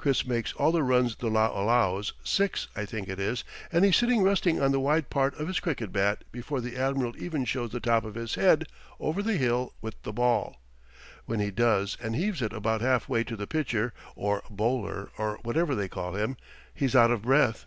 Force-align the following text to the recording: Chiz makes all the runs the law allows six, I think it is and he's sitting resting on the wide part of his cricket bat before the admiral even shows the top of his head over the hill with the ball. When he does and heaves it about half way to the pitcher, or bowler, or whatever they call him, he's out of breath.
Chiz 0.00 0.24
makes 0.24 0.52
all 0.52 0.70
the 0.70 0.84
runs 0.84 1.16
the 1.16 1.26
law 1.26 1.50
allows 1.60 2.12
six, 2.22 2.68
I 2.76 2.84
think 2.84 3.08
it 3.08 3.18
is 3.18 3.42
and 3.72 3.84
he's 3.84 3.96
sitting 3.96 4.22
resting 4.22 4.62
on 4.62 4.70
the 4.70 4.78
wide 4.78 5.10
part 5.10 5.34
of 5.40 5.48
his 5.48 5.58
cricket 5.58 5.90
bat 5.90 6.22
before 6.30 6.60
the 6.60 6.76
admiral 6.76 7.16
even 7.20 7.44
shows 7.44 7.72
the 7.72 7.80
top 7.80 8.04
of 8.04 8.14
his 8.14 8.36
head 8.36 8.68
over 9.00 9.24
the 9.24 9.36
hill 9.36 9.74
with 9.82 10.00
the 10.04 10.12
ball. 10.12 10.60
When 11.24 11.40
he 11.40 11.50
does 11.50 11.96
and 12.00 12.14
heaves 12.14 12.42
it 12.42 12.52
about 12.52 12.80
half 12.80 13.08
way 13.08 13.24
to 13.24 13.34
the 13.34 13.48
pitcher, 13.48 13.92
or 14.14 14.44
bowler, 14.48 15.10
or 15.18 15.40
whatever 15.42 15.74
they 15.74 15.88
call 15.88 16.14
him, 16.14 16.36
he's 16.72 16.94
out 16.94 17.10
of 17.10 17.22
breath. 17.22 17.66